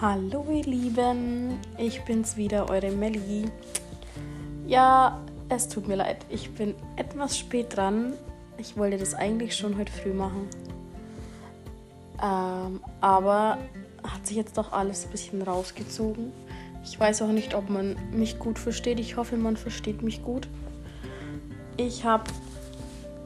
Hallo 0.00 0.46
ihr 0.48 0.62
Lieben, 0.62 1.58
ich 1.76 2.02
bin's 2.02 2.36
wieder, 2.36 2.70
eure 2.70 2.92
Melli. 2.92 3.50
Ja, 4.64 5.20
es 5.48 5.68
tut 5.68 5.88
mir 5.88 5.96
leid, 5.96 6.24
ich 6.28 6.54
bin 6.54 6.76
etwas 6.94 7.36
spät 7.36 7.76
dran. 7.76 8.12
Ich 8.58 8.76
wollte 8.76 8.96
das 8.96 9.14
eigentlich 9.14 9.56
schon 9.56 9.76
heute 9.76 9.90
früh 9.90 10.12
machen. 10.12 10.48
Ähm, 12.22 12.80
aber 13.00 13.58
hat 14.04 14.24
sich 14.24 14.36
jetzt 14.36 14.56
doch 14.56 14.70
alles 14.70 15.04
ein 15.04 15.10
bisschen 15.10 15.42
rausgezogen. 15.42 16.30
Ich 16.84 17.00
weiß 17.00 17.22
auch 17.22 17.32
nicht, 17.32 17.56
ob 17.56 17.68
man 17.68 17.96
mich 18.12 18.38
gut 18.38 18.60
versteht. 18.60 19.00
Ich 19.00 19.16
hoffe, 19.16 19.36
man 19.36 19.56
versteht 19.56 20.02
mich 20.02 20.22
gut. 20.22 20.46
Ich 21.76 22.04
habe 22.04 22.30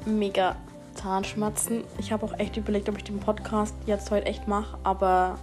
mega 0.07 0.57
Zahnschmerzen. 0.95 1.85
Ich 1.99 2.13
habe 2.13 2.25
auch 2.25 2.39
echt 2.39 2.57
überlegt, 2.57 2.89
ob 2.89 2.97
ich 2.97 3.05
den 3.05 3.21
Podcast 3.21 3.75
jetzt 3.85 4.11
heute 4.11 4.25
echt 4.25 4.49
mache, 4.49 4.79
aber 4.85 5.39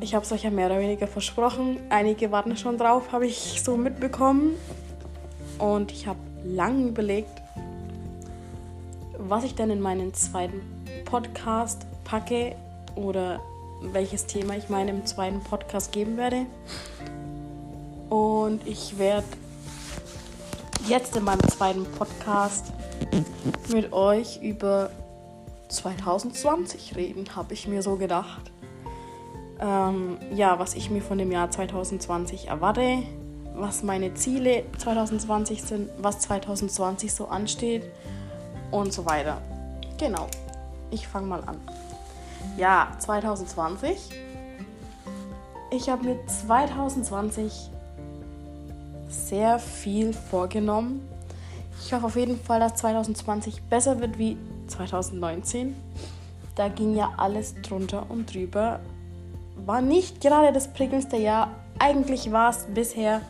ich 0.00 0.14
habe 0.14 0.24
es 0.24 0.32
euch 0.32 0.44
ja 0.44 0.50
mehr 0.50 0.66
oder 0.66 0.80
weniger 0.80 1.06
versprochen. 1.06 1.78
Einige 1.90 2.30
warten 2.30 2.56
schon 2.56 2.78
drauf, 2.78 3.12
habe 3.12 3.26
ich 3.26 3.62
so 3.62 3.76
mitbekommen. 3.76 4.56
Und 5.58 5.92
ich 5.92 6.06
habe 6.06 6.18
lange 6.44 6.88
überlegt, 6.88 7.42
was 9.18 9.44
ich 9.44 9.54
denn 9.54 9.70
in 9.70 9.80
meinen 9.80 10.12
zweiten 10.14 10.60
Podcast 11.04 11.86
packe 12.04 12.54
oder 12.94 13.40
welches 13.80 14.26
Thema 14.26 14.56
ich 14.56 14.68
meinem 14.68 15.06
zweiten 15.06 15.40
Podcast 15.40 15.92
geben 15.92 16.16
werde. 16.16 16.46
Und 18.10 18.66
ich 18.66 18.98
werde 18.98 19.26
jetzt 20.88 21.16
in 21.16 21.24
meinem 21.24 21.48
zweiten 21.48 21.84
Podcast 21.84 22.72
mit 23.72 23.92
euch 23.92 24.40
über 24.42 24.90
2020 25.68 26.96
reden, 26.96 27.24
habe 27.34 27.54
ich 27.54 27.66
mir 27.66 27.82
so 27.82 27.96
gedacht. 27.96 28.53
Ähm, 29.60 30.18
ja, 30.34 30.58
was 30.58 30.74
ich 30.74 30.90
mir 30.90 31.02
von 31.02 31.18
dem 31.18 31.30
Jahr 31.30 31.50
2020 31.50 32.48
erwarte, 32.48 33.02
was 33.54 33.82
meine 33.82 34.14
Ziele 34.14 34.64
2020 34.78 35.62
sind, 35.62 35.90
was 35.98 36.20
2020 36.20 37.12
so 37.12 37.26
ansteht 37.26 37.84
und 38.70 38.92
so 38.92 39.06
weiter. 39.06 39.40
Genau, 39.98 40.26
ich 40.90 41.06
fange 41.06 41.26
mal 41.26 41.42
an. 41.44 41.60
Ja, 42.56 42.92
2020. 42.98 44.10
Ich 45.70 45.88
habe 45.88 46.04
mir 46.04 46.26
2020 46.26 47.70
sehr 49.08 49.58
viel 49.58 50.12
vorgenommen. 50.12 51.08
Ich 51.80 51.92
hoffe 51.92 52.06
auf 52.06 52.16
jeden 52.16 52.38
Fall, 52.40 52.60
dass 52.60 52.74
2020 52.76 53.62
besser 53.62 54.00
wird 54.00 54.18
wie 54.18 54.36
2019. 54.68 55.74
Da 56.54 56.68
ging 56.68 56.94
ja 56.96 57.12
alles 57.16 57.54
drunter 57.62 58.06
und 58.08 58.32
drüber. 58.32 58.80
War 59.66 59.80
nicht 59.80 60.20
gerade 60.20 60.52
das 60.52 60.72
prickelndste 60.72 61.16
Jahr. 61.16 61.50
Eigentlich 61.78 62.30
war 62.30 62.50
es 62.50 62.66
bisher 62.72 63.22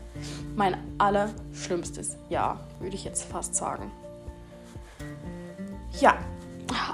mein 0.57 0.77
allerschlimmstes 0.99 2.17
Jahr, 2.29 2.61
würde 2.81 2.97
ich 2.97 3.05
jetzt 3.05 3.25
fast 3.25 3.55
sagen. 3.55 3.91
Ja, 6.01 6.15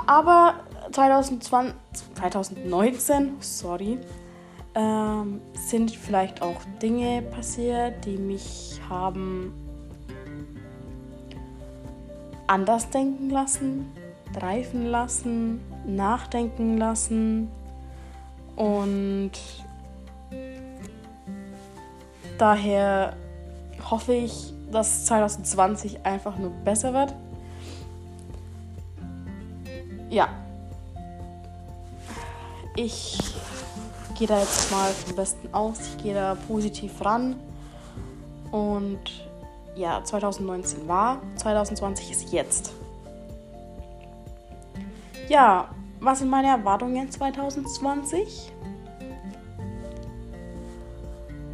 aber 0.06 0.54
2020, 0.92 1.74
2019, 2.14 3.36
sorry, 3.40 3.98
ähm, 4.74 5.40
sind 5.54 5.90
vielleicht 5.90 6.42
auch 6.42 6.60
Dinge 6.82 7.22
passiert, 7.22 8.04
die 8.04 8.18
mich 8.18 8.80
haben 8.88 9.54
anders 12.46 12.90
denken 12.90 13.30
lassen, 13.30 13.90
reifen 14.38 14.86
lassen, 14.86 15.60
nachdenken 15.86 16.76
lassen 16.76 17.48
und 18.60 19.32
daher 22.36 23.16
hoffe 23.90 24.12
ich, 24.12 24.52
dass 24.70 25.06
2020 25.06 26.04
einfach 26.04 26.36
nur 26.36 26.50
besser 26.50 26.92
wird. 26.92 27.14
Ja, 30.10 30.28
ich 32.76 33.18
gehe 34.18 34.28
da 34.28 34.38
jetzt 34.40 34.70
mal 34.70 34.90
vom 34.90 35.16
Besten 35.16 35.54
aus. 35.54 35.80
Ich 35.96 36.02
gehe 36.02 36.12
da 36.12 36.36
positiv 36.46 37.02
ran. 37.02 37.36
Und 38.50 39.26
ja, 39.74 40.04
2019 40.04 40.86
war, 40.86 41.22
2020 41.36 42.10
ist 42.10 42.30
jetzt. 42.30 42.72
Ja, 45.30 45.70
was 46.00 46.20
sind 46.20 46.30
meine 46.30 46.48
Erwartungen 46.48 47.10
2020? 47.10 48.52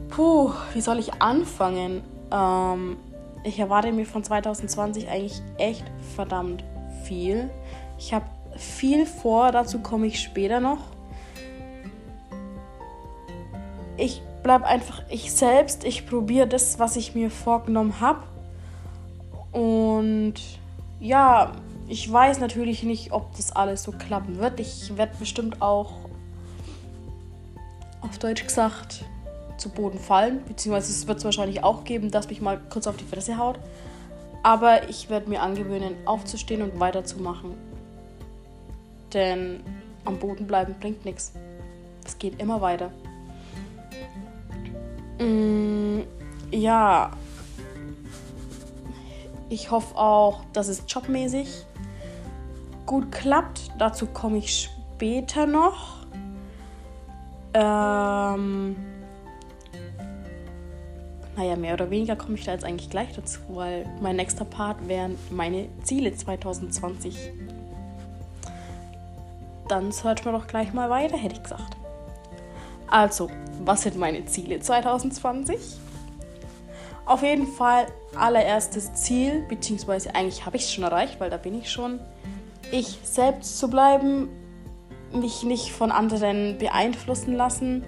Puh, 0.09 0.53
wie 0.73 0.81
soll 0.81 0.99
ich 0.99 1.21
anfangen? 1.21 2.03
Ähm, 2.31 2.97
ich 3.45 3.59
erwarte 3.59 3.93
mir 3.93 4.07
von 4.07 4.25
2020 4.25 5.09
eigentlich 5.09 5.43
echt 5.59 5.85
verdammt 6.15 6.65
viel. 7.05 7.51
Ich 7.99 8.15
habe 8.15 8.27
viel 8.57 9.05
vor, 9.05 9.53
dazu 9.53 9.81
komme 9.81 10.07
ich 10.07 10.21
später 10.21 10.61
noch. 10.61 10.79
Ich 13.97 14.23
bleibe 14.43 14.67
einfach 14.67 15.03
ich 15.09 15.33
selbst. 15.33 15.85
Ich 15.85 16.07
probiere 16.07 16.47
das, 16.47 16.79
was 16.79 16.97
ich 16.97 17.15
mir 17.15 17.31
vorgenommen 17.31 18.01
habe. 18.01 18.23
Und 19.53 20.35
ja, 21.01 21.53
ich 21.89 22.11
weiß 22.11 22.41
natürlich 22.41 22.83
nicht, 22.83 23.13
ob 23.13 23.37
das 23.37 23.53
alles 23.53 23.83
so 23.85 23.93
klappen 23.93 24.39
wird. 24.39 24.59
Ich 24.59 24.97
werde 24.97 25.13
bestimmt 25.19 25.63
auch 25.63 25.93
auf 28.01 28.19
Deutsch 28.19 28.45
gesagt 28.45 29.05
zu 29.57 29.71
Boden 29.71 29.99
fallen. 29.99 30.45
Beziehungsweise 30.47 30.91
es 30.93 31.07
wird 31.07 31.19
es 31.19 31.25
wahrscheinlich 31.25 31.63
auch 31.63 31.85
geben, 31.85 32.11
dass 32.11 32.29
mich 32.29 32.41
mal 32.41 32.61
kurz 32.71 32.87
auf 32.87 32.97
die 32.97 33.05
Fresse 33.05 33.39
haut. 33.39 33.59
Aber 34.43 34.89
ich 34.89 35.11
werde 35.11 35.29
mir 35.29 35.43
angewöhnen, 35.43 35.95
aufzustehen 36.07 36.63
und 36.63 36.79
weiterzumachen. 36.79 37.55
Denn 39.13 39.61
am 40.05 40.19
Boden 40.19 40.47
bleiben 40.47 40.75
bringt 40.81 41.05
nichts. 41.05 41.33
Es 42.05 42.19
geht 42.19 42.41
immer 42.41 42.61
weiter. 42.61 42.91
Mm, 45.19 46.01
ja. 46.51 47.11
Ich 49.49 49.71
hoffe 49.71 49.97
auch, 49.97 50.45
dass 50.53 50.67
es 50.69 50.83
jobmäßig 50.89 51.67
gut 52.87 53.13
klappt. 53.13 53.71
Dazu 53.79 54.07
komme 54.07 54.39
ich 54.39 54.71
später 54.71 55.47
noch. 55.47 56.07
Ähm, 57.53 58.77
naja, 61.37 61.57
mehr 61.57 61.75
oder 61.75 61.91
weniger 61.91 62.17
komme 62.17 62.37
ich 62.37 62.45
da 62.45 62.53
jetzt 62.53 62.65
eigentlich 62.65 62.89
gleich 62.89 63.13
dazu, 63.15 63.41
weil 63.49 63.87
mein 64.01 64.17
nächster 64.17 64.45
Part 64.45 64.89
wären 64.89 65.19
meine 65.31 65.69
Ziele 65.83 66.15
2020. 66.15 67.33
Dann 69.69 69.93
hört 70.03 70.25
man 70.25 70.35
doch 70.35 70.47
gleich 70.47 70.73
mal 70.73 70.89
weiter, 70.89 71.17
hätte 71.17 71.35
ich 71.35 71.43
gesagt. 71.43 71.77
Also, 72.89 73.29
was 73.65 73.83
sind 73.83 73.99
meine 73.99 74.25
Ziele 74.27 74.61
2020? 74.61 75.59
Auf 77.05 77.23
jeden 77.23 77.47
Fall 77.47 77.87
allererstes 78.17 78.95
Ziel, 78.95 79.45
beziehungsweise 79.49 80.15
eigentlich 80.15 80.47
habe 80.47 80.57
ich 80.57 80.65
es 80.65 80.73
schon 80.73 80.85
erreicht, 80.85 81.21
weil 81.21 81.31
da 81.31 81.37
bin 81.37 81.59
ich 81.59 81.71
schon, 81.71 82.01
ich 82.73 82.99
selbst 83.03 83.59
zu 83.59 83.69
bleiben, 83.69 84.29
mich 85.13 85.43
nicht 85.43 85.73
von 85.73 85.93
anderen 85.93 86.59
beeinflussen 86.59 87.35
lassen, 87.35 87.85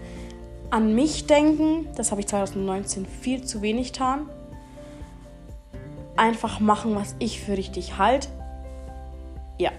an 0.71 0.95
mich 0.95 1.27
denken, 1.27 1.89
das 1.97 2.11
habe 2.11 2.21
ich 2.21 2.27
2019 2.27 3.07
viel 3.07 3.45
zu 3.45 3.63
wenig 3.63 3.93
getan. 3.93 4.29
Einfach 6.17 6.61
machen, 6.61 6.95
was 6.95 7.15
ich 7.19 7.41
für 7.41 7.57
richtig 7.57 7.97
halte. 7.99 8.29
Ja. 9.59 9.71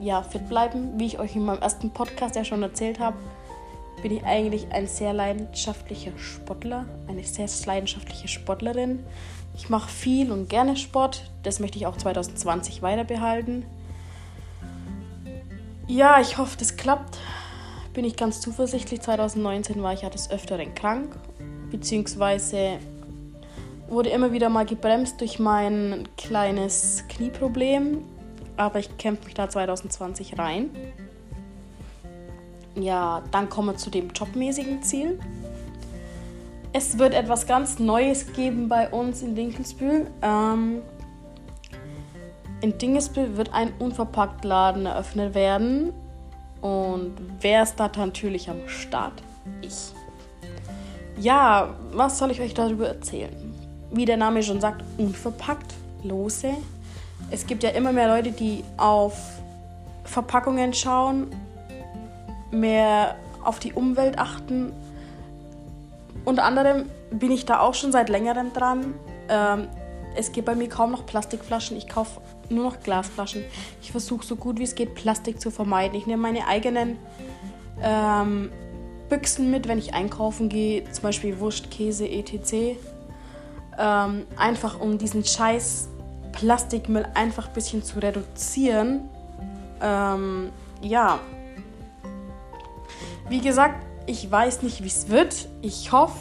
Ja, 0.00 0.22
fit 0.22 0.48
bleiben, 0.48 0.98
wie 0.98 1.06
ich 1.06 1.18
euch 1.18 1.36
in 1.36 1.44
meinem 1.44 1.62
ersten 1.62 1.90
Podcast 1.90 2.36
ja 2.36 2.44
schon 2.44 2.62
erzählt 2.62 3.00
habe 3.00 3.16
bin 4.02 4.16
ich 4.16 4.24
eigentlich 4.24 4.66
ein 4.72 4.86
sehr 4.86 5.12
leidenschaftlicher 5.12 6.12
Sportler, 6.18 6.86
eine 7.08 7.22
sehr 7.24 7.48
leidenschaftliche 7.66 8.28
Sportlerin. 8.28 9.04
Ich 9.54 9.70
mache 9.70 9.88
viel 9.88 10.32
und 10.32 10.48
gerne 10.48 10.76
Sport. 10.76 11.30
Das 11.44 11.60
möchte 11.60 11.78
ich 11.78 11.86
auch 11.86 11.96
2020 11.96 12.82
weiter 12.82 13.04
behalten. 13.04 13.64
Ja, 15.86 16.20
ich 16.20 16.38
hoffe, 16.38 16.56
das 16.58 16.76
klappt. 16.76 17.18
Bin 17.92 18.04
ich 18.04 18.16
ganz 18.16 18.40
zuversichtlich. 18.40 19.00
2019 19.02 19.82
war 19.82 19.92
ich 19.92 20.02
ja 20.02 20.10
des 20.10 20.30
Öfteren 20.30 20.74
krank, 20.74 21.16
beziehungsweise 21.70 22.78
wurde 23.88 24.10
immer 24.10 24.32
wieder 24.32 24.48
mal 24.48 24.64
gebremst 24.64 25.20
durch 25.20 25.38
mein 25.38 26.08
kleines 26.16 27.04
Knieproblem. 27.08 28.04
Aber 28.56 28.78
ich 28.78 28.96
kämpfe 28.96 29.26
mich 29.26 29.34
da 29.34 29.48
2020 29.48 30.38
rein. 30.38 30.70
Ja, 32.74 33.22
dann 33.30 33.50
kommen 33.50 33.68
wir 33.68 33.76
zu 33.76 33.90
dem 33.90 34.10
jobmäßigen 34.10 34.82
Ziel. 34.82 35.18
Es 36.72 36.98
wird 36.98 37.12
etwas 37.12 37.46
ganz 37.46 37.78
Neues 37.78 38.32
geben 38.32 38.68
bei 38.68 38.88
uns 38.88 39.20
in 39.20 39.34
Dinkelsbühl. 39.34 40.06
Ähm, 40.22 40.80
in 42.62 42.78
Dingesbühl 42.78 43.36
wird 43.36 43.52
ein 43.52 43.72
Unverpacktladen 43.78 44.86
eröffnet 44.86 45.34
werden. 45.34 45.92
Und 46.60 47.14
wer 47.40 47.64
ist 47.64 47.76
da 47.76 47.90
natürlich 47.94 48.48
am 48.48 48.68
Start? 48.68 49.20
Ich. 49.60 49.92
ja, 51.18 51.74
was 51.92 52.18
soll 52.18 52.30
ich 52.30 52.40
euch 52.40 52.54
darüber 52.54 52.86
erzählen? 52.86 53.34
Wie 53.90 54.04
der 54.04 54.16
Name 54.16 54.42
schon 54.42 54.60
sagt, 54.60 54.82
unverpackt, 54.96 55.74
lose. 56.04 56.52
Es 57.30 57.46
gibt 57.46 57.64
ja 57.64 57.70
immer 57.70 57.92
mehr 57.92 58.08
Leute, 58.08 58.30
die 58.30 58.62
auf 58.76 59.18
Verpackungen 60.04 60.72
schauen, 60.72 61.34
mehr 62.52 63.16
auf 63.42 63.58
die 63.58 63.72
Umwelt 63.72 64.18
achten. 64.18 64.72
Unter 66.24 66.44
anderem 66.44 66.88
bin 67.10 67.32
ich 67.32 67.44
da 67.44 67.58
auch 67.58 67.74
schon 67.74 67.90
seit 67.90 68.08
längerem 68.08 68.52
dran. 68.52 68.94
Ähm, 69.28 69.66
es 70.14 70.30
gibt 70.30 70.46
bei 70.46 70.54
mir 70.54 70.68
kaum 70.68 70.92
noch 70.92 71.06
Plastikflaschen. 71.06 71.76
Ich 71.76 71.88
kaufe 71.88 72.20
nur 72.50 72.64
noch 72.64 72.80
Glasflaschen. 72.80 73.44
Ich 73.80 73.92
versuche 73.92 74.24
so 74.24 74.36
gut 74.36 74.58
wie 74.58 74.64
es 74.64 74.74
geht, 74.74 74.94
Plastik 74.94 75.40
zu 75.40 75.50
vermeiden. 75.50 75.96
Ich 75.96 76.06
nehme 76.06 76.22
meine 76.22 76.46
eigenen 76.46 76.98
ähm, 77.82 78.50
Büchsen 79.08 79.50
mit, 79.50 79.68
wenn 79.68 79.78
ich 79.78 79.94
einkaufen 79.94 80.48
gehe, 80.48 80.90
zum 80.90 81.02
Beispiel 81.02 81.38
Wurst, 81.38 81.70
Käse, 81.70 82.08
etc. 82.08 82.78
Ähm, 83.78 84.26
einfach 84.36 84.80
um 84.80 84.98
diesen 84.98 85.24
scheiß 85.24 85.88
Plastikmüll 86.32 87.06
einfach 87.14 87.48
ein 87.48 87.54
bisschen 87.54 87.82
zu 87.82 87.98
reduzieren. 87.98 89.08
Ähm, 89.80 90.50
ja. 90.80 91.20
Wie 93.28 93.40
gesagt, 93.40 93.84
ich 94.06 94.30
weiß 94.30 94.62
nicht, 94.62 94.82
wie 94.82 94.88
es 94.88 95.08
wird. 95.08 95.48
Ich 95.60 95.92
hoffe, 95.92 96.18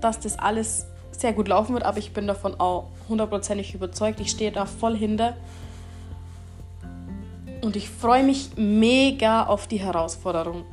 dass 0.00 0.20
das 0.20 0.38
alles 0.38 0.86
sehr 1.10 1.32
gut 1.32 1.48
laufen 1.48 1.74
wird, 1.74 1.84
aber 1.84 1.98
ich 1.98 2.12
bin 2.12 2.26
davon 2.26 2.58
auch 2.58 2.88
hundertprozentig 3.10 3.74
überzeugt. 3.74 4.20
Ich 4.20 4.30
stehe 4.30 4.52
da 4.52 4.64
voll 4.64 4.96
hinter. 4.96 5.36
Und 7.60 7.76
ich 7.76 7.90
freue 7.90 8.24
mich 8.24 8.50
mega 8.56 9.44
auf 9.44 9.66
die 9.66 9.78
Herausforderung. 9.78 10.64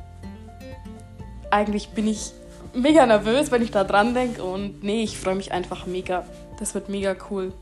Eigentlich 1.50 1.90
bin 1.90 2.08
ich 2.08 2.32
mega 2.72 3.04
nervös, 3.04 3.50
wenn 3.50 3.62
ich 3.62 3.70
da 3.70 3.84
dran 3.84 4.14
denke. 4.14 4.42
Und 4.42 4.82
nee, 4.82 5.02
ich 5.02 5.18
freue 5.18 5.34
mich 5.34 5.52
einfach 5.52 5.86
mega. 5.86 6.24
Das 6.58 6.74
wird 6.74 6.88
mega 6.88 7.14
cool. 7.30 7.52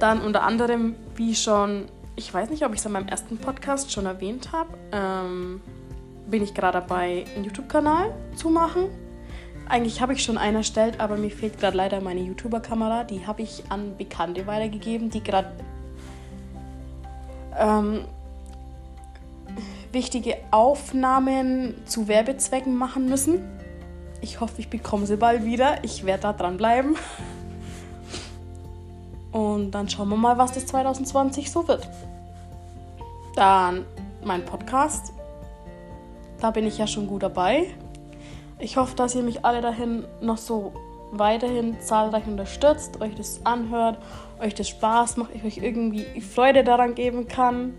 Dann 0.00 0.20
unter 0.20 0.42
anderem, 0.42 0.96
wie 1.16 1.34
schon, 1.34 1.86
ich 2.16 2.32
weiß 2.32 2.50
nicht, 2.50 2.64
ob 2.64 2.72
ich 2.72 2.80
es 2.80 2.86
in 2.86 2.92
meinem 2.92 3.08
ersten 3.08 3.38
Podcast 3.38 3.90
schon 3.90 4.06
erwähnt 4.06 4.52
habe, 4.52 4.70
ähm, 4.92 5.62
bin 6.26 6.42
ich 6.42 6.52
gerade 6.52 6.80
dabei, 6.80 7.24
einen 7.34 7.44
YouTube-Kanal 7.44 8.12
zu 8.36 8.50
machen. 8.50 8.88
Eigentlich 9.68 10.00
habe 10.00 10.12
ich 10.12 10.22
schon 10.22 10.36
einen 10.36 10.58
erstellt, 10.58 11.00
aber 11.00 11.16
mir 11.16 11.30
fehlt 11.30 11.58
gerade 11.58 11.76
leider 11.76 12.00
meine 12.00 12.20
YouTuber-Kamera. 12.20 13.04
Die 13.04 13.26
habe 13.26 13.42
ich 13.42 13.64
an 13.70 13.96
Bekannte 13.96 14.46
weitergegeben, 14.46 15.10
die 15.10 15.22
gerade 15.22 15.50
ähm, 17.58 18.04
wichtige 19.92 20.36
Aufnahmen 20.50 21.74
zu 21.86 22.08
Werbezwecken 22.08 22.76
machen 22.76 23.08
müssen. 23.08 23.42
Ich 24.20 24.40
hoffe, 24.40 24.54
ich 24.58 24.68
bekomme 24.68 25.06
sie 25.06 25.16
bald 25.16 25.44
wieder. 25.44 25.82
Ich 25.82 26.04
werde 26.04 26.22
da 26.24 26.32
dranbleiben. 26.32 26.96
Und 29.32 29.72
dann 29.72 29.88
schauen 29.88 30.08
wir 30.10 30.16
mal, 30.16 30.38
was 30.38 30.52
das 30.52 30.66
2020 30.66 31.50
so 31.50 31.66
wird. 31.66 31.88
Dann 33.34 33.84
mein 34.22 34.44
Podcast. 34.44 35.12
Da 36.40 36.50
bin 36.50 36.66
ich 36.66 36.78
ja 36.78 36.86
schon 36.86 37.06
gut 37.06 37.22
dabei. 37.22 37.74
Ich 38.58 38.76
hoffe, 38.76 38.94
dass 38.96 39.14
ihr 39.14 39.22
mich 39.22 39.44
alle 39.44 39.60
dahin 39.60 40.04
noch 40.20 40.38
so 40.38 40.72
weiterhin 41.10 41.80
zahlreich 41.80 42.26
unterstützt, 42.26 43.00
euch 43.00 43.14
das 43.14 43.40
anhört, 43.44 43.98
euch 44.40 44.54
das 44.54 44.68
Spaß 44.68 45.16
macht, 45.16 45.30
ich 45.34 45.44
euch 45.44 45.58
irgendwie 45.58 46.20
Freude 46.20 46.64
daran 46.64 46.94
geben 46.94 47.28
kann. 47.28 47.74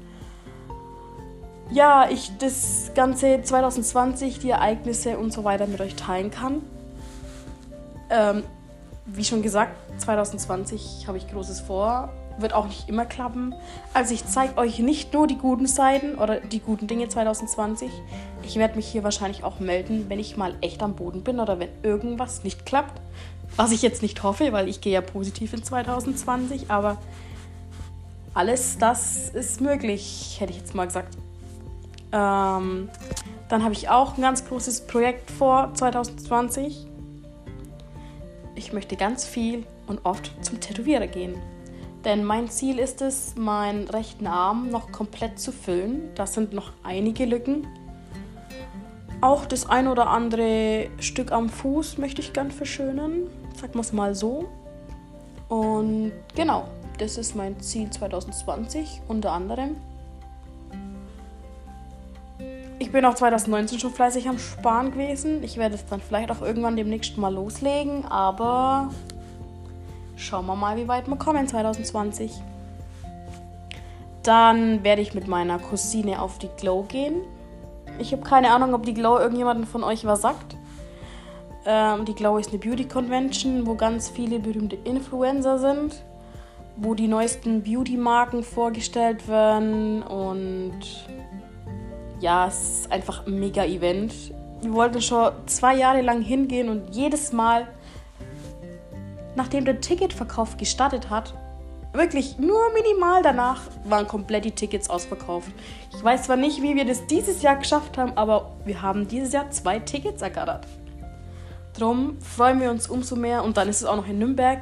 Ja, 1.71 2.07
ich 2.09 2.31
das 2.37 2.91
ganze 2.93 3.41
2020, 3.41 4.39
die 4.39 4.51
Ereignisse 4.51 5.17
und 5.17 5.33
so 5.33 5.43
weiter 5.43 5.65
mit 5.67 5.81
euch 5.81 5.95
teilen 5.95 6.29
kann. 6.29 6.61
Ähm, 8.09 8.43
wie 9.05 9.23
schon 9.23 9.41
gesagt, 9.41 9.75
2020 9.99 11.05
habe 11.07 11.17
ich 11.17 11.27
Großes 11.27 11.61
vor 11.61 12.09
wird 12.37 12.53
auch 12.53 12.67
nicht 12.67 12.89
immer 12.89 13.05
klappen. 13.05 13.53
Also 13.93 14.13
ich 14.13 14.25
zeige 14.25 14.57
euch 14.57 14.79
nicht 14.79 15.13
nur 15.13 15.27
die 15.27 15.37
guten 15.37 15.67
Seiten 15.67 16.15
oder 16.15 16.39
die 16.39 16.59
guten 16.59 16.87
Dinge 16.87 17.07
2020. 17.07 17.89
Ich 18.43 18.55
werde 18.57 18.75
mich 18.75 18.87
hier 18.87 19.03
wahrscheinlich 19.03 19.43
auch 19.43 19.59
melden, 19.59 20.05
wenn 20.09 20.19
ich 20.19 20.37
mal 20.37 20.55
echt 20.61 20.83
am 20.83 20.95
Boden 20.95 21.23
bin 21.23 21.39
oder 21.39 21.59
wenn 21.59 21.69
irgendwas 21.83 22.43
nicht 22.43 22.65
klappt. 22.65 22.99
Was 23.55 23.71
ich 23.71 23.81
jetzt 23.81 24.01
nicht 24.01 24.21
hoffe, 24.23 24.51
weil 24.51 24.67
ich 24.67 24.81
gehe 24.81 24.93
ja 24.93 25.01
positiv 25.01 25.53
in 25.53 25.63
2020, 25.63 26.69
aber 26.69 26.97
alles 28.33 28.77
das 28.77 29.29
ist 29.29 29.61
möglich, 29.61 30.37
hätte 30.39 30.51
ich 30.51 30.59
jetzt 30.59 30.75
mal 30.75 30.85
gesagt. 30.85 31.15
Ähm, 32.11 32.89
dann 33.49 33.63
habe 33.63 33.73
ich 33.73 33.89
auch 33.89 34.17
ein 34.17 34.21
ganz 34.21 34.45
großes 34.45 34.87
Projekt 34.87 35.31
vor 35.31 35.71
2020. 35.73 36.87
Ich 38.55 38.73
möchte 38.73 38.95
ganz 38.95 39.25
viel 39.25 39.65
und 39.87 40.05
oft 40.05 40.31
zum 40.41 40.59
Tätowierer 40.59 41.07
gehen. 41.07 41.35
Denn 42.05 42.23
mein 42.23 42.49
Ziel 42.49 42.77
ist 42.77 43.01
es, 43.01 43.35
meinen 43.35 43.87
rechten 43.87 44.27
Arm 44.27 44.69
noch 44.69 44.91
komplett 44.91 45.39
zu 45.39 45.51
füllen. 45.51 46.11
Das 46.13 46.35
sind 46.35 46.53
noch 46.53 46.71
einige 46.83 47.25
Lücken. 47.25 47.67
Auch 49.21 49.45
das 49.47 49.67
ein 49.67 49.87
oder 49.87 50.07
andere 50.07 50.89
Stück 50.99 51.31
am 51.31 51.49
Fuß 51.49 51.97
möchte 51.97 52.21
ich 52.21 52.31
gern 52.31 52.51
verschönern. 52.51 53.23
Sagen 53.59 53.73
wir 53.73 53.81
es 53.81 53.91
mal 53.91 54.13
so. 54.13 54.47
Und 55.49 56.11
genau, 56.35 56.67
das 56.99 57.17
ist 57.17 57.35
mein 57.35 57.59
Ziel 57.59 57.89
2020 57.89 59.01
unter 59.07 59.31
anderem. 59.31 59.75
Ich 62.77 62.91
bin 62.91 63.03
auch 63.05 63.15
2019 63.15 63.79
schon 63.79 63.91
fleißig 63.91 64.29
am 64.29 64.37
Sparen 64.37 64.91
gewesen. 64.91 65.43
Ich 65.43 65.57
werde 65.57 65.73
es 65.73 65.85
dann 65.87 66.01
vielleicht 66.01 66.29
auch 66.29 66.41
irgendwann 66.41 66.75
demnächst 66.75 67.17
mal 67.17 67.33
loslegen, 67.33 68.05
aber 68.05 68.91
schauen 70.15 70.45
wir 70.45 70.55
mal, 70.55 70.77
wie 70.77 70.87
weit 70.87 71.07
wir 71.07 71.17
kommen 71.17 71.47
2020. 71.47 72.31
Dann 74.23 74.83
werde 74.83 75.01
ich 75.01 75.13
mit 75.13 75.27
meiner 75.27 75.59
Cousine 75.59 76.21
auf 76.21 76.39
die 76.39 76.49
Glow 76.57 76.83
gehen. 76.83 77.21
Ich 77.99 78.11
habe 78.11 78.23
keine 78.23 78.51
Ahnung, 78.51 78.73
ob 78.73 78.83
die 78.83 78.93
Glow 78.93 79.17
irgendjemanden 79.19 79.67
von 79.67 79.83
euch 79.83 80.05
was 80.05 80.21
sagt. 80.21 80.57
Ähm, 81.65 82.05
die 82.05 82.13
Glow 82.13 82.37
ist 82.37 82.49
eine 82.49 82.59
Beauty 82.59 82.85
Convention, 82.85 83.65
wo 83.65 83.75
ganz 83.75 84.09
viele 84.09 84.39
berühmte 84.39 84.75
Influencer 84.83 85.59
sind, 85.59 86.03
wo 86.77 86.93
die 86.93 87.07
neuesten 87.07 87.63
Beauty-Marken 87.63 88.43
vorgestellt 88.43 89.27
werden 89.27 90.03
und 90.03 90.79
ja, 92.19 92.47
es 92.47 92.79
ist 92.79 92.91
einfach 92.91 93.25
ein 93.25 93.39
mega 93.39 93.63
Event. 93.65 94.13
Wir 94.61 94.73
wollten 94.73 95.01
schon 95.01 95.31
zwei 95.47 95.75
Jahre 95.75 96.01
lang 96.01 96.21
hingehen 96.21 96.69
und 96.69 96.95
jedes 96.95 97.33
Mal 97.33 97.67
nachdem 99.35 99.65
der 99.65 99.81
Ticketverkauf 99.81 100.57
gestartet 100.57 101.09
hat, 101.09 101.33
wirklich 101.93 102.37
nur 102.37 102.61
minimal 102.73 103.23
danach 103.23 103.61
waren 103.85 104.07
komplett 104.07 104.45
die 104.45 104.51
Tickets 104.51 104.89
ausverkauft. 104.89 105.51
Ich 105.95 106.03
weiß 106.03 106.23
zwar 106.23 106.35
nicht, 106.35 106.61
wie 106.61 106.75
wir 106.75 106.85
das 106.85 107.07
dieses 107.07 107.41
Jahr 107.41 107.55
geschafft 107.55 107.97
haben, 107.97 108.13
aber 108.15 108.51
wir 108.65 108.81
haben 108.81 109.07
dieses 109.07 109.33
Jahr 109.33 109.49
zwei 109.51 109.79
Tickets 109.79 110.21
ergattert. 110.21 110.67
Drum 111.77 112.17
freuen 112.21 112.61
wir 112.61 112.71
uns 112.71 112.87
umso 112.87 113.15
mehr 113.15 113.43
und 113.43 113.57
dann 113.57 113.67
ist 113.67 113.81
es 113.81 113.85
auch 113.85 113.97
noch 113.97 114.07
in 114.07 114.19
Nürnberg, 114.19 114.61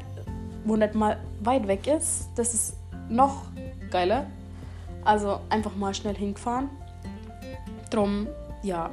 wo 0.65 0.75
nicht 0.75 0.95
mal 0.95 1.19
weit 1.41 1.67
weg 1.67 1.87
ist. 1.87 2.29
Das 2.35 2.53
ist 2.53 2.75
noch 3.09 3.43
geiler. 3.91 4.25
Also 5.05 5.41
einfach 5.49 5.75
mal 5.75 5.93
schnell 5.93 6.15
hingefahren. 6.15 6.69
Drum, 7.89 8.27
ja, 8.63 8.89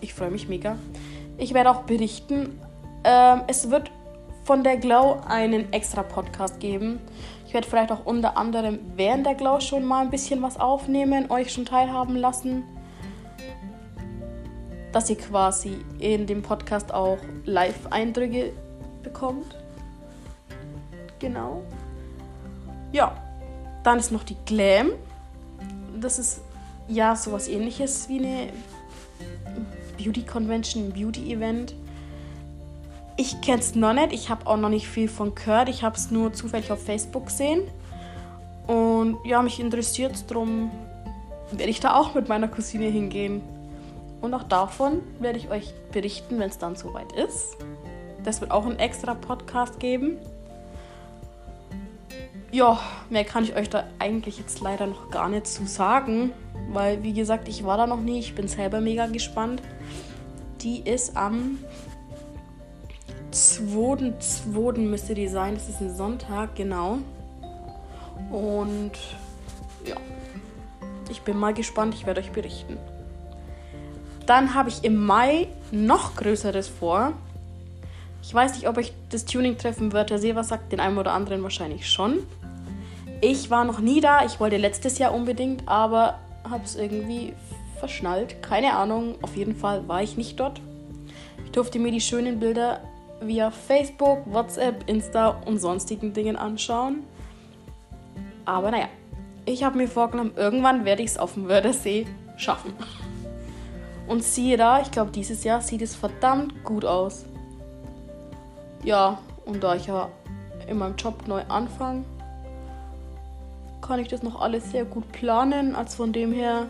ich 0.00 0.14
freue 0.14 0.30
mich 0.30 0.48
mega. 0.48 0.76
Ich 1.36 1.52
werde 1.52 1.70
auch 1.70 1.82
berichten. 1.82 2.58
Ähm, 3.04 3.42
es 3.48 3.70
wird 3.70 3.90
von 4.50 4.64
der 4.64 4.78
Glow 4.78 5.20
einen 5.28 5.72
extra 5.72 6.02
Podcast 6.02 6.58
geben. 6.58 6.98
Ich 7.46 7.54
werde 7.54 7.68
vielleicht 7.68 7.92
auch 7.92 8.04
unter 8.04 8.36
anderem 8.36 8.80
während 8.96 9.24
der 9.24 9.36
Glow 9.36 9.60
schon 9.60 9.84
mal 9.84 10.00
ein 10.00 10.10
bisschen 10.10 10.42
was 10.42 10.58
aufnehmen, 10.58 11.30
euch 11.30 11.52
schon 11.52 11.64
teilhaben 11.64 12.16
lassen. 12.16 12.64
Dass 14.90 15.08
ihr 15.08 15.18
quasi 15.18 15.84
in 16.00 16.26
dem 16.26 16.42
Podcast 16.42 16.92
auch 16.92 17.18
Live-Eindrücke 17.44 18.52
bekommt. 19.04 19.56
Genau. 21.20 21.62
Ja, 22.90 23.16
dann 23.84 24.00
ist 24.00 24.10
noch 24.10 24.24
die 24.24 24.36
Glam. 24.46 24.90
Das 26.00 26.18
ist 26.18 26.40
ja 26.88 27.14
sowas 27.14 27.46
ähnliches 27.46 28.08
wie 28.08 28.18
eine 28.18 28.52
Beauty 29.96 30.22
Convention, 30.22 30.90
Beauty 30.90 31.32
Event. 31.32 31.76
Ich 33.20 33.42
kenne 33.42 33.60
es 33.60 33.74
noch 33.74 33.92
nicht. 33.92 34.14
Ich 34.14 34.30
habe 34.30 34.46
auch 34.46 34.56
noch 34.56 34.70
nicht 34.70 34.88
viel 34.88 35.06
von 35.06 35.34
gehört. 35.34 35.68
Ich 35.68 35.82
habe 35.82 35.94
es 35.94 36.10
nur 36.10 36.32
zufällig 36.32 36.72
auf 36.72 36.82
Facebook 36.82 37.26
gesehen. 37.26 37.64
Und 38.66 39.18
ja, 39.26 39.42
mich 39.42 39.60
interessiert 39.60 40.14
es 40.14 40.24
darum, 40.24 40.70
werde 41.50 41.70
ich 41.70 41.80
da 41.80 41.96
auch 41.96 42.14
mit 42.14 42.30
meiner 42.30 42.48
Cousine 42.48 42.86
hingehen. 42.86 43.42
Und 44.22 44.32
auch 44.32 44.44
davon 44.44 45.02
werde 45.18 45.38
ich 45.38 45.50
euch 45.50 45.74
berichten, 45.92 46.38
wenn 46.38 46.48
es 46.48 46.56
dann 46.56 46.76
soweit 46.76 47.12
ist. 47.12 47.58
Das 48.24 48.40
wird 48.40 48.52
auch 48.52 48.64
ein 48.64 48.78
extra 48.78 49.12
Podcast 49.12 49.78
geben. 49.80 50.16
Ja, 52.50 52.80
mehr 53.10 53.24
kann 53.24 53.44
ich 53.44 53.54
euch 53.54 53.68
da 53.68 53.84
eigentlich 53.98 54.38
jetzt 54.38 54.62
leider 54.62 54.86
noch 54.86 55.10
gar 55.10 55.28
nicht 55.28 55.46
zu 55.46 55.66
sagen, 55.66 56.32
weil 56.72 57.02
wie 57.02 57.12
gesagt, 57.12 57.48
ich 57.48 57.64
war 57.66 57.76
da 57.76 57.86
noch 57.86 58.00
nie. 58.00 58.18
Ich 58.18 58.34
bin 58.34 58.48
selber 58.48 58.80
mega 58.80 59.08
gespannt. 59.08 59.60
Die 60.62 60.80
ist 60.80 61.18
am 61.18 61.58
2.2. 63.40 64.78
müsste 64.80 65.14
die 65.14 65.28
sein. 65.28 65.54
Das 65.54 65.68
ist 65.68 65.80
ein 65.80 65.96
Sonntag, 65.96 66.54
genau. 66.56 66.98
Und 68.30 68.92
ja, 69.86 69.96
ich 71.08 71.22
bin 71.22 71.38
mal 71.38 71.54
gespannt. 71.54 71.94
Ich 71.94 72.04
werde 72.04 72.20
euch 72.20 72.32
berichten. 72.32 72.76
Dann 74.26 74.54
habe 74.54 74.68
ich 74.68 74.84
im 74.84 75.04
Mai 75.06 75.48
noch 75.70 76.16
Größeres 76.16 76.68
vor. 76.68 77.14
Ich 78.22 78.34
weiß 78.34 78.54
nicht, 78.54 78.68
ob 78.68 78.76
euch 78.76 78.92
das 79.08 79.24
Tuning 79.24 79.56
treffen 79.56 79.92
wird. 79.92 80.10
Der 80.10 80.18
Seva 80.18 80.44
sagt 80.44 80.70
den 80.70 80.80
einen 80.80 80.98
oder 80.98 81.14
anderen 81.14 81.42
wahrscheinlich 81.42 81.90
schon. 81.90 82.18
Ich 83.22 83.48
war 83.50 83.64
noch 83.64 83.80
nie 83.80 84.02
da. 84.02 84.24
Ich 84.26 84.38
wollte 84.38 84.58
letztes 84.58 84.98
Jahr 84.98 85.14
unbedingt, 85.14 85.66
aber 85.66 86.18
habe 86.44 86.64
es 86.64 86.76
irgendwie 86.76 87.32
verschnallt. 87.78 88.42
Keine 88.42 88.74
Ahnung. 88.74 89.14
Auf 89.22 89.34
jeden 89.34 89.56
Fall 89.56 89.88
war 89.88 90.02
ich 90.02 90.18
nicht 90.18 90.38
dort. 90.38 90.60
Ich 91.46 91.52
durfte 91.52 91.78
mir 91.78 91.90
die 91.90 92.02
schönen 92.02 92.38
Bilder 92.38 92.80
via 93.20 93.50
Facebook, 93.50 94.20
WhatsApp, 94.26 94.88
Insta 94.88 95.28
und 95.46 95.58
sonstigen 95.58 96.12
Dingen 96.12 96.36
anschauen. 96.36 97.04
Aber 98.44 98.70
naja, 98.70 98.88
ich 99.44 99.64
habe 99.64 99.76
mir 99.76 99.88
vorgenommen, 99.88 100.32
irgendwann 100.36 100.84
werde 100.84 101.02
ich 101.02 101.10
es 101.10 101.18
auf 101.18 101.34
dem 101.34 101.48
Wörthersee 101.48 102.06
schaffen. 102.36 102.72
Und 104.06 104.24
siehe 104.24 104.56
da, 104.56 104.80
ich 104.80 104.90
glaube, 104.90 105.12
dieses 105.12 105.44
Jahr 105.44 105.60
sieht 105.60 105.82
es 105.82 105.94
verdammt 105.94 106.64
gut 106.64 106.84
aus. 106.84 107.24
Ja, 108.82 109.18
und 109.44 109.62
da 109.62 109.74
ich 109.74 109.86
ja 109.86 110.08
in 110.66 110.78
meinem 110.78 110.96
Job 110.96 111.26
neu 111.26 111.42
anfange, 111.48 112.04
kann 113.80 114.00
ich 114.00 114.08
das 114.08 114.22
noch 114.22 114.40
alles 114.40 114.70
sehr 114.70 114.84
gut 114.84 115.10
planen. 115.12 115.74
Also 115.74 115.98
von 115.98 116.12
dem 116.12 116.32
her 116.32 116.66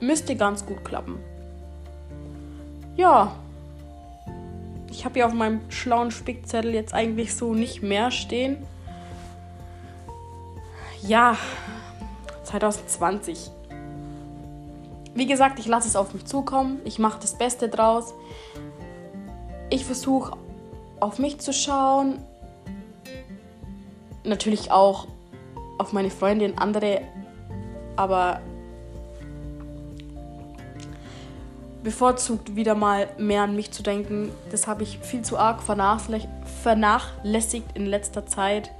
müsste 0.00 0.36
ganz 0.36 0.64
gut 0.66 0.84
klappen. 0.84 1.18
Ja, 2.96 3.32
ich 4.92 5.06
habe 5.06 5.18
ja 5.18 5.26
auf 5.26 5.32
meinem 5.32 5.60
schlauen 5.70 6.10
Spickzettel 6.10 6.74
jetzt 6.74 6.92
eigentlich 6.92 7.34
so 7.34 7.54
nicht 7.54 7.82
mehr 7.82 8.10
stehen. 8.10 8.58
Ja, 11.02 11.36
2020. 12.44 13.50
Wie 15.14 15.26
gesagt, 15.26 15.58
ich 15.58 15.66
lasse 15.66 15.88
es 15.88 15.96
auf 15.96 16.12
mich 16.12 16.26
zukommen. 16.26 16.78
Ich 16.84 16.98
mache 16.98 17.18
das 17.20 17.36
Beste 17.36 17.68
draus. 17.68 18.12
Ich 19.70 19.84
versuche 19.86 20.36
auf 21.00 21.18
mich 21.18 21.38
zu 21.38 21.54
schauen. 21.54 22.22
Natürlich 24.24 24.70
auch 24.70 25.08
auf 25.78 25.92
meine 25.94 26.10
Freundin, 26.10 26.58
andere. 26.58 27.00
Aber 27.96 28.40
bevorzugt 31.82 32.56
wieder 32.56 32.74
mal 32.74 33.08
mehr 33.18 33.42
an 33.42 33.56
mich 33.56 33.70
zu 33.70 33.82
denken. 33.82 34.30
Das 34.50 34.66
habe 34.66 34.82
ich 34.82 34.98
viel 34.98 35.22
zu 35.22 35.38
arg 35.38 35.60
vernachlässigt 36.62 37.66
in 37.74 37.86
letzter 37.86 38.26
Zeit. 38.26 38.70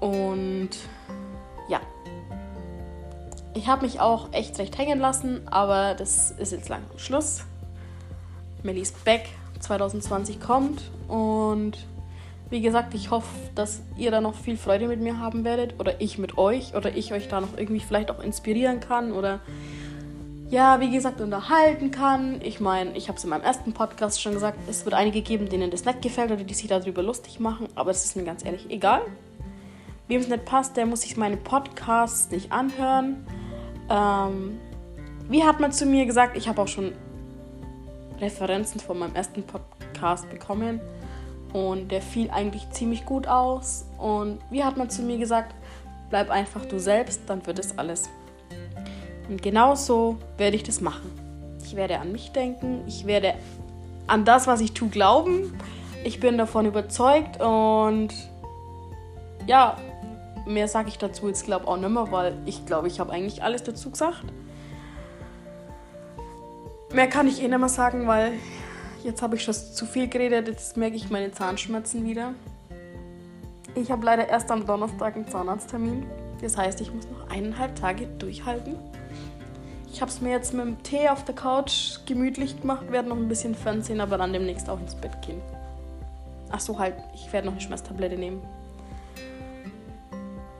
Und 0.00 0.70
ja, 1.68 1.80
ich 3.54 3.68
habe 3.68 3.86
mich 3.86 4.00
auch 4.00 4.32
echt 4.32 4.58
recht 4.58 4.76
hängen 4.76 4.98
lassen, 4.98 5.46
aber 5.46 5.94
das 5.94 6.32
ist 6.32 6.52
jetzt 6.52 6.68
langsam 6.68 6.98
Schluss. 6.98 7.44
Mellies 8.62 8.92
Back 8.92 9.28
2020 9.60 10.40
kommt 10.40 10.82
und 11.08 11.78
wie 12.50 12.60
gesagt, 12.60 12.94
ich 12.94 13.10
hoffe, 13.10 13.28
dass 13.54 13.82
ihr 13.96 14.10
da 14.10 14.20
noch 14.20 14.34
viel 14.34 14.56
Freude 14.56 14.86
mit 14.86 15.00
mir 15.00 15.18
haben 15.18 15.44
werdet 15.44 15.80
oder 15.80 16.00
ich 16.00 16.18
mit 16.18 16.38
euch 16.38 16.74
oder 16.74 16.94
ich 16.94 17.12
euch 17.12 17.28
da 17.28 17.40
noch 17.40 17.56
irgendwie 17.56 17.80
vielleicht 17.80 18.10
auch 18.10 18.22
inspirieren 18.22 18.80
kann 18.80 19.12
oder 19.12 19.40
ja, 20.54 20.78
wie 20.78 20.88
gesagt, 20.88 21.20
unterhalten 21.20 21.90
kann. 21.90 22.40
Ich 22.40 22.60
meine, 22.60 22.96
ich 22.96 23.08
habe 23.08 23.18
es 23.18 23.24
in 23.24 23.30
meinem 23.30 23.42
ersten 23.42 23.72
Podcast 23.72 24.22
schon 24.22 24.34
gesagt, 24.34 24.56
es 24.68 24.84
wird 24.84 24.94
einige 24.94 25.20
geben, 25.20 25.48
denen 25.48 25.68
das 25.68 25.84
nicht 25.84 26.00
gefällt 26.00 26.30
oder 26.30 26.44
die 26.44 26.54
sich 26.54 26.68
darüber 26.68 27.02
lustig 27.02 27.40
machen, 27.40 27.66
aber 27.74 27.90
es 27.90 28.04
ist 28.04 28.14
mir 28.14 28.22
ganz 28.22 28.44
ehrlich 28.44 28.70
egal. 28.70 29.02
Wem 30.06 30.20
es 30.20 30.28
nicht 30.28 30.44
passt, 30.44 30.76
der 30.76 30.86
muss 30.86 31.00
sich 31.00 31.16
meine 31.16 31.36
Podcasts 31.36 32.30
nicht 32.30 32.52
anhören. 32.52 33.26
Ähm, 33.90 34.60
wie 35.28 35.42
hat 35.42 35.58
man 35.58 35.72
zu 35.72 35.86
mir 35.86 36.06
gesagt, 36.06 36.36
ich 36.36 36.46
habe 36.46 36.62
auch 36.62 36.68
schon 36.68 36.92
Referenzen 38.20 38.80
von 38.80 38.96
meinem 38.96 39.16
ersten 39.16 39.42
Podcast 39.42 40.30
bekommen 40.30 40.80
und 41.52 41.90
der 41.90 42.00
fiel 42.00 42.30
eigentlich 42.30 42.70
ziemlich 42.70 43.04
gut 43.04 43.26
aus. 43.26 43.86
Und 43.98 44.38
wie 44.50 44.62
hat 44.62 44.76
man 44.76 44.88
zu 44.88 45.02
mir 45.02 45.18
gesagt, 45.18 45.52
bleib 46.10 46.30
einfach 46.30 46.64
du 46.64 46.78
selbst, 46.78 47.22
dann 47.26 47.44
wird 47.44 47.58
es 47.58 47.76
alles. 47.76 48.08
Und 49.28 49.42
genau 49.42 49.74
so 49.74 50.16
werde 50.36 50.56
ich 50.56 50.62
das 50.62 50.80
machen. 50.80 51.10
Ich 51.64 51.76
werde 51.76 51.98
an 51.98 52.12
mich 52.12 52.32
denken, 52.32 52.82
ich 52.86 53.06
werde 53.06 53.34
an 54.06 54.24
das, 54.24 54.46
was 54.46 54.60
ich 54.60 54.72
tue, 54.72 54.88
glauben. 54.88 55.58
Ich 56.04 56.20
bin 56.20 56.36
davon 56.36 56.66
überzeugt 56.66 57.40
und 57.40 58.10
ja, 59.46 59.76
mehr 60.46 60.68
sage 60.68 60.88
ich 60.88 60.98
dazu 60.98 61.28
jetzt 61.28 61.46
glaube 61.46 61.66
auch 61.66 61.76
nicht 61.76 61.88
mehr, 61.88 62.10
weil 62.12 62.36
ich 62.44 62.66
glaube, 62.66 62.88
ich 62.88 63.00
habe 63.00 63.12
eigentlich 63.12 63.42
alles 63.42 63.62
dazu 63.62 63.90
gesagt. 63.90 64.24
Mehr 66.92 67.08
kann 67.08 67.26
ich 67.26 67.42
eh 67.42 67.48
nicht 67.48 67.58
mehr 67.58 67.68
sagen, 67.68 68.06
weil 68.06 68.32
jetzt 69.02 69.22
habe 69.22 69.36
ich 69.36 69.42
schon 69.42 69.54
zu 69.54 69.86
viel 69.86 70.08
geredet, 70.08 70.48
jetzt 70.48 70.76
merke 70.76 70.96
ich 70.96 71.10
meine 71.10 71.32
Zahnschmerzen 71.32 72.04
wieder. 72.04 72.34
Ich 73.74 73.90
habe 73.90 74.04
leider 74.04 74.28
erst 74.28 74.50
am 74.50 74.66
Donnerstag 74.66 75.16
einen 75.16 75.26
Zahnarzttermin. 75.26 76.06
Das 76.40 76.56
heißt, 76.56 76.80
ich 76.80 76.92
muss 76.92 77.06
noch 77.08 77.28
eineinhalb 77.28 77.74
Tage 77.74 78.06
durchhalten. 78.06 78.76
Ich 79.94 80.00
habe 80.00 80.10
es 80.10 80.20
mir 80.20 80.32
jetzt 80.32 80.52
mit 80.52 80.66
dem 80.66 80.82
Tee 80.82 81.08
auf 81.08 81.24
der 81.24 81.36
Couch 81.36 82.00
gemütlich 82.04 82.60
gemacht, 82.60 82.90
werde 82.90 83.10
noch 83.10 83.16
ein 83.16 83.28
bisschen 83.28 83.54
Fernsehen, 83.54 84.00
aber 84.00 84.18
dann 84.18 84.32
demnächst 84.32 84.68
auch 84.68 84.80
ins 84.80 84.96
Bett 84.96 85.22
gehen. 85.22 85.40
Ach 86.50 86.58
so, 86.58 86.80
halt, 86.80 86.96
ich 87.14 87.32
werde 87.32 87.46
noch 87.46 87.52
eine 87.52 87.60
Schmerztablette 87.60 88.16
nehmen. 88.16 88.42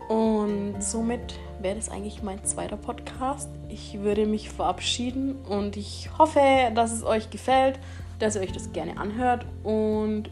Und 0.08 0.76
somit 0.78 1.34
wäre 1.60 1.74
das 1.74 1.88
eigentlich 1.88 2.22
mein 2.22 2.44
zweiter 2.44 2.76
Podcast. 2.76 3.48
Ich 3.68 3.98
würde 4.02 4.24
mich 4.24 4.50
verabschieden 4.50 5.34
und 5.48 5.76
ich 5.76 6.10
hoffe, 6.16 6.70
dass 6.72 6.92
es 6.92 7.02
euch 7.02 7.28
gefällt, 7.30 7.80
dass 8.20 8.36
ihr 8.36 8.42
euch 8.42 8.52
das 8.52 8.72
gerne 8.72 8.96
anhört 8.98 9.46
und 9.64 10.30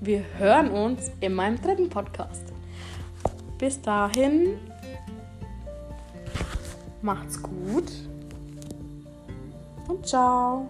wir 0.00 0.22
hören 0.38 0.70
uns 0.70 1.10
in 1.18 1.34
meinem 1.34 1.60
dritten 1.60 1.88
Podcast. 1.88 2.44
Bis 3.58 3.82
dahin, 3.82 4.58
macht's 7.02 7.42
gut 7.42 7.90
und 9.88 10.06
ciao. 10.06 10.68